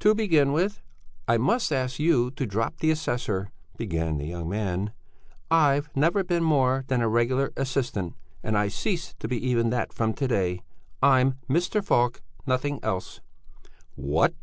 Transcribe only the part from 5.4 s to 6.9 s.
"I've never been more